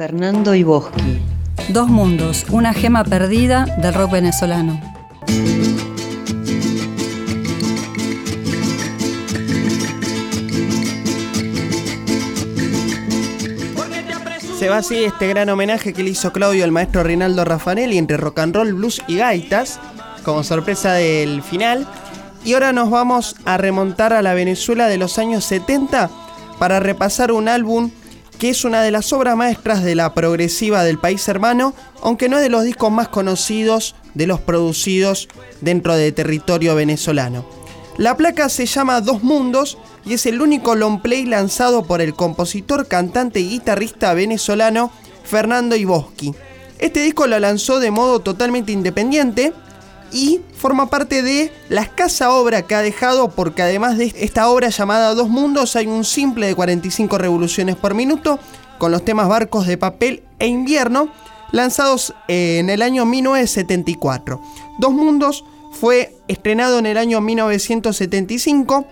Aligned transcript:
Fernando 0.00 0.54
Iboski. 0.54 1.20
Dos 1.68 1.90
mundos, 1.90 2.46
una 2.48 2.72
gema 2.72 3.04
perdida 3.04 3.66
del 3.82 3.92
rock 3.92 4.12
venezolano. 4.12 4.80
Se 14.58 14.70
va 14.70 14.78
así 14.78 15.04
este 15.04 15.28
gran 15.28 15.50
homenaje 15.50 15.92
que 15.92 16.02
le 16.02 16.08
hizo 16.08 16.32
Claudio 16.32 16.64
al 16.64 16.72
maestro 16.72 17.02
Rinaldo 17.02 17.44
Raffanelli 17.44 17.98
entre 17.98 18.16
rock 18.16 18.38
and 18.38 18.56
roll, 18.56 18.72
blues 18.72 19.02
y 19.06 19.18
gaitas, 19.18 19.80
como 20.24 20.44
sorpresa 20.44 20.94
del 20.94 21.42
final. 21.42 21.86
Y 22.42 22.54
ahora 22.54 22.72
nos 22.72 22.88
vamos 22.88 23.36
a 23.44 23.58
remontar 23.58 24.14
a 24.14 24.22
la 24.22 24.32
Venezuela 24.32 24.88
de 24.88 24.96
los 24.96 25.18
años 25.18 25.44
70 25.44 26.08
para 26.58 26.80
repasar 26.80 27.32
un 27.32 27.50
álbum 27.50 27.90
que 28.40 28.48
es 28.48 28.64
una 28.64 28.82
de 28.82 28.90
las 28.90 29.12
obras 29.12 29.36
maestras 29.36 29.84
de 29.84 29.94
la 29.94 30.14
progresiva 30.14 30.82
del 30.82 30.98
país 30.98 31.28
hermano, 31.28 31.74
aunque 32.02 32.30
no 32.30 32.38
es 32.38 32.42
de 32.42 32.48
los 32.48 32.64
discos 32.64 32.90
más 32.90 33.08
conocidos 33.08 33.94
de 34.14 34.26
los 34.26 34.40
producidos 34.40 35.28
dentro 35.60 35.94
de 35.94 36.10
territorio 36.10 36.74
venezolano. 36.74 37.44
La 37.98 38.16
placa 38.16 38.48
se 38.48 38.64
llama 38.64 39.02
Dos 39.02 39.22
Mundos 39.22 39.76
y 40.06 40.14
es 40.14 40.24
el 40.24 40.40
único 40.40 40.74
long 40.74 41.02
play 41.02 41.26
lanzado 41.26 41.84
por 41.84 42.00
el 42.00 42.14
compositor, 42.14 42.88
cantante 42.88 43.40
y 43.40 43.50
guitarrista 43.50 44.14
venezolano 44.14 44.90
Fernando 45.22 45.76
Iboski. 45.76 46.34
Este 46.78 47.02
disco 47.02 47.26
lo 47.26 47.38
lanzó 47.38 47.78
de 47.78 47.90
modo 47.90 48.20
totalmente 48.20 48.72
independiente 48.72 49.52
y 50.12 50.40
forma 50.56 50.90
parte 50.90 51.22
de 51.22 51.52
la 51.68 51.82
escasa 51.82 52.32
obra 52.32 52.62
que 52.62 52.74
ha 52.74 52.82
dejado 52.82 53.30
porque 53.30 53.62
además 53.62 53.98
de 53.98 54.12
esta 54.16 54.48
obra 54.48 54.68
llamada 54.68 55.14
Dos 55.14 55.28
Mundos 55.28 55.76
hay 55.76 55.86
un 55.86 56.04
simple 56.04 56.46
de 56.46 56.54
45 56.54 57.18
revoluciones 57.18 57.76
por 57.76 57.94
minuto 57.94 58.38
con 58.78 58.92
los 58.92 59.04
temas 59.04 59.28
Barcos 59.28 59.66
de 59.66 59.78
Papel 59.78 60.22
e 60.38 60.46
Invierno 60.46 61.10
lanzados 61.52 62.14
en 62.28 62.70
el 62.70 62.82
año 62.82 63.04
1974. 63.04 64.40
Dos 64.78 64.92
Mundos 64.92 65.44
fue 65.72 66.16
estrenado 66.28 66.78
en 66.78 66.86
el 66.86 66.96
año 66.96 67.20
1975 67.20 68.86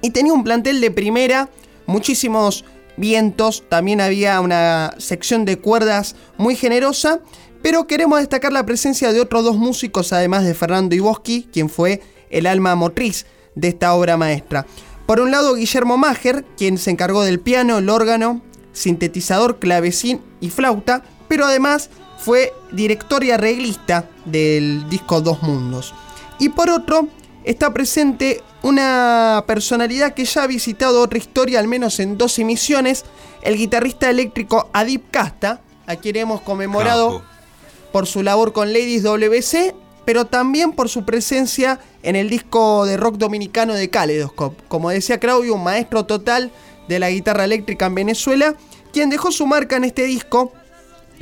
y 0.00 0.10
tenía 0.10 0.32
un 0.32 0.44
plantel 0.44 0.80
de 0.80 0.90
primera, 0.90 1.48
muchísimos 1.86 2.64
vientos, 2.96 3.64
también 3.68 4.00
había 4.00 4.40
una 4.40 4.94
sección 4.98 5.44
de 5.44 5.58
cuerdas 5.58 6.16
muy 6.36 6.56
generosa, 6.56 7.20
pero 7.62 7.86
queremos 7.86 8.18
destacar 8.18 8.52
la 8.52 8.66
presencia 8.66 9.12
de 9.12 9.20
otros 9.20 9.44
dos 9.44 9.56
músicos, 9.56 10.12
además 10.12 10.44
de 10.44 10.54
Fernando 10.54 10.94
Iboski, 10.94 11.48
quien 11.52 11.68
fue 11.68 12.02
el 12.30 12.46
alma 12.46 12.74
motriz 12.74 13.26
de 13.54 13.68
esta 13.68 13.94
obra 13.94 14.16
maestra. 14.16 14.66
Por 15.06 15.20
un 15.20 15.30
lado, 15.30 15.54
Guillermo 15.54 15.96
Mager, 15.96 16.44
quien 16.56 16.78
se 16.78 16.90
encargó 16.90 17.22
del 17.22 17.40
piano, 17.40 17.78
el 17.78 17.88
órgano, 17.88 18.42
sintetizador, 18.72 19.58
clavecín 19.58 20.20
y 20.40 20.50
flauta, 20.50 21.02
pero 21.28 21.46
además 21.46 21.90
fue 22.18 22.52
director 22.72 23.24
y 23.24 23.30
arreglista 23.30 24.08
del 24.24 24.88
disco 24.88 25.20
Dos 25.20 25.42
Mundos. 25.42 25.94
Y 26.38 26.50
por 26.50 26.70
otro, 26.70 27.08
está 27.44 27.72
presente 27.72 28.42
una 28.62 29.44
personalidad 29.46 30.14
que 30.14 30.24
ya 30.24 30.42
ha 30.42 30.46
visitado 30.46 31.00
otra 31.00 31.18
historia, 31.18 31.58
al 31.58 31.68
menos 31.68 32.00
en 32.00 32.18
dos 32.18 32.38
emisiones, 32.38 33.04
el 33.42 33.56
guitarrista 33.56 34.10
eléctrico 34.10 34.68
Adip 34.72 35.10
Casta, 35.10 35.62
a 35.86 35.96
quien 35.96 36.16
hemos 36.16 36.42
conmemorado 36.42 37.22
por 37.98 38.06
su 38.06 38.22
labor 38.22 38.52
con 38.52 38.72
Ladies 38.72 39.02
WC, 39.02 39.74
pero 40.04 40.24
también 40.24 40.70
por 40.70 40.88
su 40.88 41.04
presencia 41.04 41.80
en 42.04 42.14
el 42.14 42.30
disco 42.30 42.86
de 42.86 42.96
rock 42.96 43.16
dominicano 43.16 43.74
de 43.74 43.90
Kaleidoscope. 43.90 44.62
Como 44.68 44.90
decía 44.90 45.18
Claudio, 45.18 45.56
un 45.56 45.64
maestro 45.64 46.06
total 46.06 46.52
de 46.86 47.00
la 47.00 47.10
guitarra 47.10 47.42
eléctrica 47.42 47.86
en 47.86 47.96
Venezuela, 47.96 48.54
quien 48.92 49.10
dejó 49.10 49.32
su 49.32 49.48
marca 49.48 49.74
en 49.74 49.82
este 49.82 50.04
disco, 50.04 50.52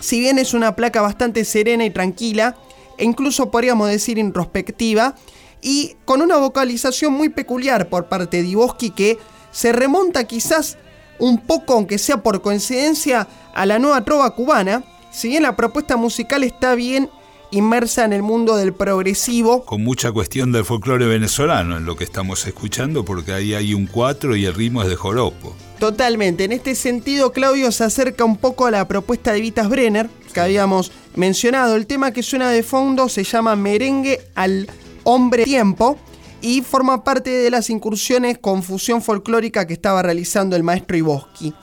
si 0.00 0.20
bien 0.20 0.38
es 0.38 0.52
una 0.52 0.76
placa 0.76 1.00
bastante 1.00 1.46
serena 1.46 1.86
y 1.86 1.90
tranquila, 1.90 2.58
e 2.98 3.06
incluso 3.06 3.50
podríamos 3.50 3.88
decir 3.88 4.18
introspectiva, 4.18 5.14
y 5.62 5.96
con 6.04 6.20
una 6.20 6.36
vocalización 6.36 7.14
muy 7.14 7.30
peculiar 7.30 7.88
por 7.88 8.10
parte 8.10 8.42
de 8.42 8.48
Iboski 8.48 8.90
que 8.90 9.18
se 9.50 9.72
remonta 9.72 10.24
quizás 10.24 10.76
un 11.18 11.38
poco, 11.38 11.72
aunque 11.72 11.96
sea 11.96 12.22
por 12.22 12.42
coincidencia, 12.42 13.28
a 13.54 13.64
la 13.64 13.78
nueva 13.78 14.04
trova 14.04 14.34
cubana, 14.34 14.84
si 15.16 15.28
bien 15.28 15.44
la 15.44 15.56
propuesta 15.56 15.96
musical 15.96 16.44
está 16.44 16.74
bien 16.74 17.08
inmersa 17.50 18.04
en 18.04 18.12
el 18.12 18.22
mundo 18.22 18.56
del 18.56 18.74
progresivo. 18.74 19.64
Con 19.64 19.82
mucha 19.82 20.12
cuestión 20.12 20.52
del 20.52 20.66
folclore 20.66 21.06
venezolano 21.06 21.78
en 21.78 21.86
lo 21.86 21.96
que 21.96 22.04
estamos 22.04 22.46
escuchando, 22.46 23.02
porque 23.02 23.32
ahí 23.32 23.54
hay 23.54 23.72
un 23.72 23.86
cuatro 23.86 24.36
y 24.36 24.44
el 24.44 24.52
ritmo 24.52 24.82
es 24.82 24.90
de 24.90 24.96
joropo. 24.96 25.56
Totalmente, 25.78 26.44
en 26.44 26.52
este 26.52 26.74
sentido 26.74 27.32
Claudio 27.32 27.72
se 27.72 27.84
acerca 27.84 28.26
un 28.26 28.36
poco 28.36 28.66
a 28.66 28.70
la 28.70 28.86
propuesta 28.86 29.32
de 29.32 29.40
Vitas 29.40 29.70
Brenner, 29.70 30.10
que 30.34 30.40
habíamos 30.40 30.92
mencionado. 31.14 31.76
El 31.76 31.86
tema 31.86 32.10
que 32.10 32.22
suena 32.22 32.50
de 32.50 32.62
fondo 32.62 33.08
se 33.08 33.24
llama 33.24 33.56
Merengue 33.56 34.20
al 34.34 34.68
Hombre 35.04 35.44
Tiempo 35.44 35.96
y 36.42 36.60
forma 36.60 37.04
parte 37.04 37.30
de 37.30 37.50
las 37.50 37.70
incursiones 37.70 38.36
con 38.36 38.62
fusión 38.62 39.00
folclórica 39.00 39.66
que 39.66 39.72
estaba 39.72 40.02
realizando 40.02 40.56
el 40.56 40.62
maestro 40.62 40.94
Iboski. 40.94 41.54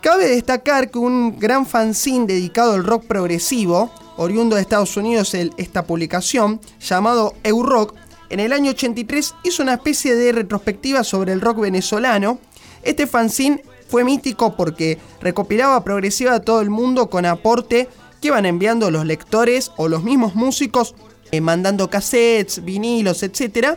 Cabe 0.00 0.28
destacar 0.28 0.90
que 0.90 0.98
un 0.98 1.38
gran 1.38 1.66
fanzine 1.66 2.26
dedicado 2.26 2.72
al 2.72 2.84
rock 2.84 3.04
progresivo, 3.04 3.90
oriundo 4.16 4.56
de 4.56 4.62
Estados 4.62 4.96
Unidos 4.96 5.34
esta 5.34 5.84
publicación, 5.84 6.58
llamado 6.80 7.34
Eurock, 7.44 7.94
en 8.30 8.40
el 8.40 8.54
año 8.54 8.70
83 8.70 9.34
hizo 9.42 9.62
una 9.62 9.74
especie 9.74 10.14
de 10.14 10.32
retrospectiva 10.32 11.04
sobre 11.04 11.32
el 11.32 11.42
rock 11.42 11.60
venezolano. 11.60 12.38
Este 12.82 13.06
fanzine 13.06 13.62
fue 13.88 14.04
mítico 14.04 14.56
porque 14.56 14.98
recopilaba 15.20 15.84
progresiva 15.84 16.34
a 16.34 16.40
todo 16.40 16.62
el 16.62 16.70
mundo 16.70 17.10
con 17.10 17.26
aporte 17.26 17.88
que 18.22 18.28
iban 18.28 18.46
enviando 18.46 18.90
los 18.90 19.04
lectores 19.04 19.70
o 19.76 19.88
los 19.88 20.02
mismos 20.02 20.34
músicos 20.34 20.94
eh, 21.30 21.42
mandando 21.42 21.90
cassettes, 21.90 22.64
vinilos, 22.64 23.22
etc. 23.22 23.76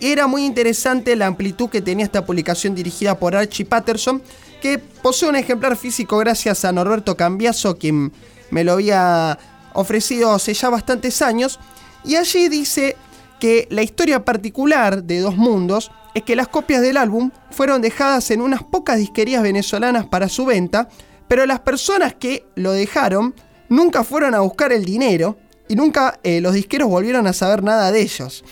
Era 0.00 0.26
muy 0.26 0.44
interesante 0.44 1.16
la 1.16 1.26
amplitud 1.26 1.68
que 1.68 1.82
tenía 1.82 2.04
esta 2.04 2.26
publicación 2.26 2.74
dirigida 2.74 3.18
por 3.18 3.34
Archie 3.34 3.64
Patterson, 3.64 4.22
que 4.64 4.78
posee 4.78 5.28
un 5.28 5.36
ejemplar 5.36 5.76
físico 5.76 6.16
gracias 6.16 6.64
a 6.64 6.72
Norberto 6.72 7.18
Cambiaso, 7.18 7.76
quien 7.76 8.14
me 8.50 8.64
lo 8.64 8.72
había 8.72 9.38
ofrecido 9.74 10.32
hace 10.32 10.54
ya 10.54 10.70
bastantes 10.70 11.20
años. 11.20 11.60
Y 12.02 12.16
allí 12.16 12.48
dice 12.48 12.96
que 13.38 13.68
la 13.70 13.82
historia 13.82 14.24
particular 14.24 15.04
de 15.04 15.20
Dos 15.20 15.36
Mundos 15.36 15.90
es 16.14 16.22
que 16.22 16.34
las 16.34 16.48
copias 16.48 16.80
del 16.80 16.96
álbum 16.96 17.30
fueron 17.50 17.82
dejadas 17.82 18.30
en 18.30 18.40
unas 18.40 18.62
pocas 18.62 18.96
disquerías 18.96 19.42
venezolanas 19.42 20.06
para 20.06 20.30
su 20.30 20.46
venta, 20.46 20.88
pero 21.28 21.44
las 21.44 21.60
personas 21.60 22.14
que 22.14 22.46
lo 22.54 22.72
dejaron 22.72 23.34
nunca 23.68 24.02
fueron 24.02 24.34
a 24.34 24.40
buscar 24.40 24.72
el 24.72 24.86
dinero 24.86 25.36
y 25.68 25.76
nunca 25.76 26.18
eh, 26.22 26.40
los 26.40 26.54
disqueros 26.54 26.88
volvieron 26.88 27.26
a 27.26 27.34
saber 27.34 27.62
nada 27.62 27.92
de 27.92 28.00
ellos. 28.00 28.42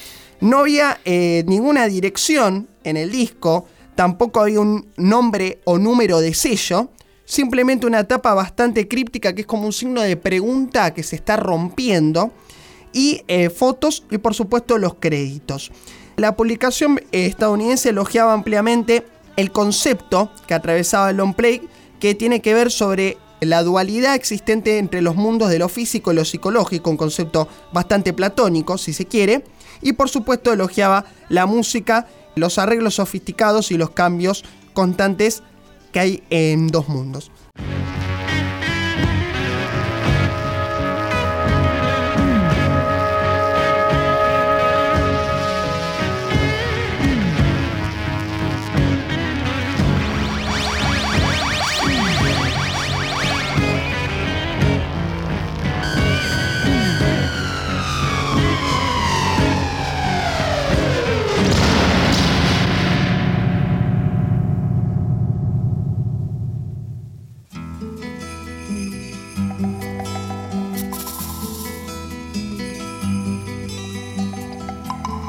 No 0.42 0.58
había 0.58 1.00
eh, 1.06 1.42
ninguna 1.46 1.86
dirección 1.86 2.68
en 2.84 2.98
el 2.98 3.10
disco, 3.10 3.66
tampoco 3.94 4.40
había 4.40 4.60
un 4.60 4.86
nombre 4.96 5.60
o 5.64 5.78
número 5.78 6.20
de 6.20 6.34
sello, 6.34 6.90
simplemente 7.24 7.86
una 7.86 8.04
tapa 8.04 8.34
bastante 8.34 8.88
críptica 8.88 9.34
que 9.34 9.42
es 9.42 9.46
como 9.46 9.66
un 9.66 9.72
signo 9.72 10.00
de 10.00 10.16
pregunta 10.16 10.92
que 10.94 11.02
se 11.02 11.16
está 11.16 11.36
rompiendo, 11.36 12.32
y 12.92 13.22
eh, 13.28 13.50
fotos 13.50 14.04
y 14.10 14.18
por 14.18 14.34
supuesto 14.34 14.78
los 14.78 14.94
créditos. 14.94 15.72
La 16.16 16.36
publicación 16.36 17.00
estadounidense 17.10 17.88
elogiaba 17.88 18.32
ampliamente 18.32 19.06
el 19.36 19.50
concepto 19.50 20.30
que 20.46 20.54
atravesaba 20.54 21.10
el 21.10 21.16
long 21.16 21.34
play, 21.34 21.62
que 22.00 22.14
tiene 22.14 22.42
que 22.42 22.54
ver 22.54 22.70
sobre 22.70 23.16
la 23.40 23.62
dualidad 23.62 24.14
existente 24.14 24.78
entre 24.78 25.02
los 25.02 25.16
mundos 25.16 25.48
de 25.50 25.58
lo 25.58 25.68
físico 25.68 26.12
y 26.12 26.16
lo 26.16 26.24
psicológico, 26.24 26.90
un 26.90 26.96
concepto 26.96 27.48
bastante 27.72 28.12
platónico, 28.12 28.78
si 28.78 28.92
se 28.92 29.06
quiere, 29.06 29.44
y 29.80 29.94
por 29.94 30.08
supuesto 30.08 30.52
elogiaba 30.52 31.06
la 31.28 31.46
música, 31.46 32.06
los 32.34 32.58
arreglos 32.58 32.94
sofisticados 32.94 33.70
y 33.70 33.78
los 33.78 33.90
cambios 33.90 34.44
constantes 34.72 35.42
que 35.92 36.00
hay 36.00 36.22
en 36.30 36.68
dos 36.68 36.88
mundos. 36.88 37.30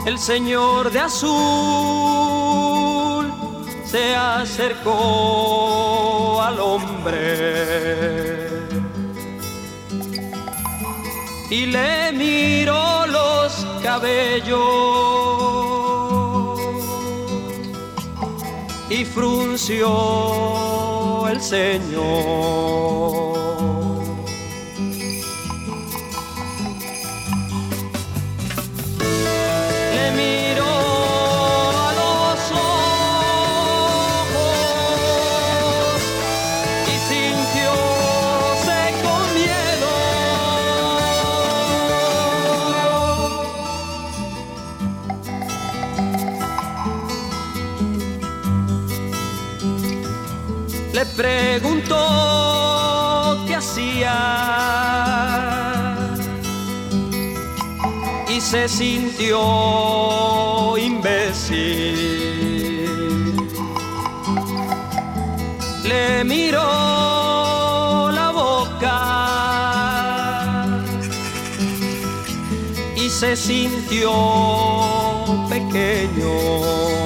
el 0.05 0.19
señor 0.19 0.91
de 0.91 0.99
azul 0.99 1.33
se 3.85 4.13
acercó 4.15 6.41
al 6.41 6.59
hombre 6.59 8.49
y 11.49 11.65
le 11.67 12.11
miró 12.11 13.07
los 13.07 13.65
cabellos 13.83 14.59
y 18.89 19.05
frunció 19.05 19.87
el 21.29 21.41
señor. 21.41 23.52
Le 50.93 51.05
preguntó 51.07 51.95
qué 53.47 53.55
hacía 53.55 54.13
y 58.29 58.39
se 58.39 58.69
sintió 58.69 59.39
imbécil. 60.77 61.57
Le 65.83 66.23
miró 66.23 68.11
la 68.11 68.29
boca 68.29 68.99
y 72.95 73.09
se 73.09 73.35
sintió 73.35 74.13
pequeño. 75.49 77.02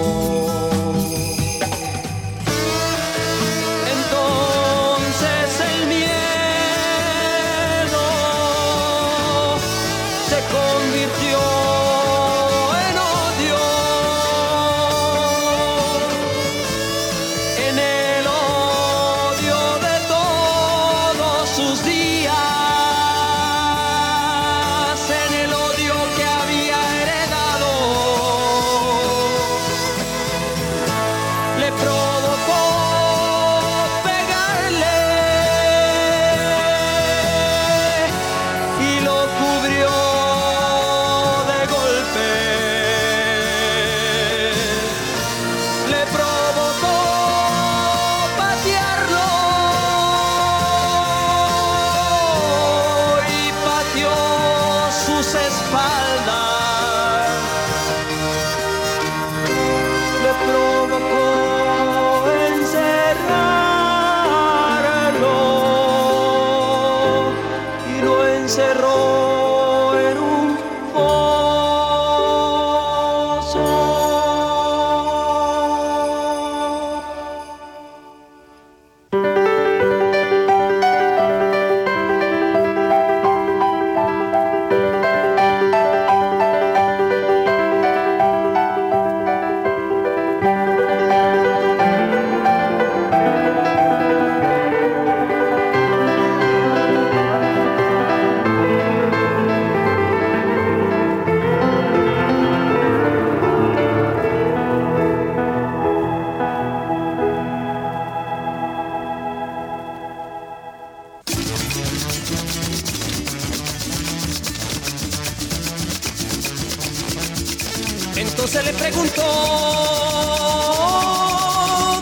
Entonces 118.20 118.66
le 118.66 118.74
preguntó, 118.74 119.24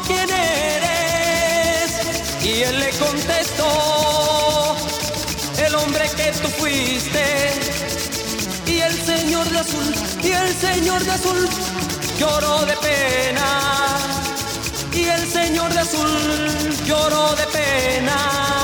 ¿quién 0.07 0.29
eres? 0.29 1.91
Y 2.41 2.62
él 2.63 2.79
le 2.79 2.89
contestó, 2.91 4.77
el 5.65 5.75
hombre 5.75 6.09
que 6.15 6.31
tú 6.41 6.47
fuiste. 6.47 7.51
Y 8.65 8.79
el 8.79 8.94
señor 9.06 9.50
de 9.50 9.59
azul, 9.59 9.94
y 10.23 10.31
el 10.31 10.56
señor 10.56 11.03
de 11.03 11.12
azul 11.12 11.50
lloró 12.17 12.65
de 12.65 12.77
pena. 12.77 13.97
Y 14.94 15.03
el 15.03 15.29
señor 15.29 15.73
de 15.73 15.79
azul 15.79 16.09
lloró 16.85 17.35
de 17.35 17.45
pena. 17.47 18.54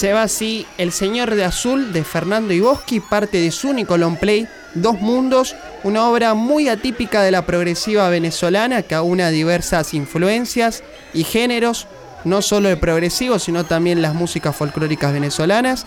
Se 0.00 0.14
va 0.14 0.22
así 0.22 0.66
El 0.78 0.92
Señor 0.92 1.34
de 1.34 1.44
Azul 1.44 1.92
de 1.92 2.04
Fernando 2.04 2.54
Iboski, 2.54 3.00
parte 3.00 3.36
de 3.38 3.50
su 3.50 3.68
único 3.68 3.98
long 3.98 4.16
play, 4.16 4.48
Dos 4.72 4.98
Mundos, 4.98 5.54
una 5.84 6.08
obra 6.08 6.32
muy 6.32 6.70
atípica 6.70 7.20
de 7.20 7.30
la 7.30 7.44
progresiva 7.44 8.08
venezolana 8.08 8.80
que 8.80 8.94
aúna 8.94 9.28
diversas 9.28 9.92
influencias 9.92 10.82
y 11.12 11.24
géneros, 11.24 11.86
no 12.24 12.40
solo 12.40 12.70
el 12.70 12.78
progresivo, 12.78 13.38
sino 13.38 13.64
también 13.64 14.00
las 14.00 14.14
músicas 14.14 14.56
folclóricas 14.56 15.12
venezolanas 15.12 15.84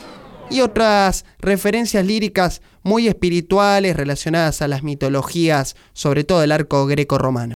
y 0.48 0.62
otras 0.62 1.25
referencias 1.39 2.05
líricas 2.05 2.62
muy 2.84 3.08
espirituales 3.08 3.96
relacionadas 3.96 4.62
a 4.62 4.67
las 4.67 4.84
mitologías, 4.84 5.75
sobre 5.93 6.24
todo 6.24 6.43
el 6.43 6.51
arco 6.51 6.86
greco-romano. 6.86 7.55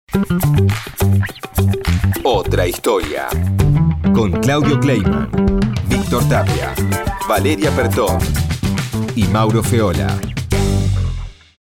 Otra 2.24 2.66
historia. 2.66 3.28
Con 4.12 4.32
Claudio 4.32 4.80
Kleiman, 4.80 5.30
Víctor 6.10 6.26
Tapia, 6.30 6.74
Valeria 7.28 7.70
Pertón 7.70 8.18
y 9.14 9.24
Mauro 9.24 9.62
Feola. 9.62 10.06